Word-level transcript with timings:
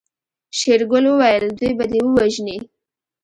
شېرګل 0.57 1.05
وويل 1.07 1.45
دوی 1.57 1.71
به 1.77 1.85
دې 1.91 1.99
ووژني. 2.03 2.57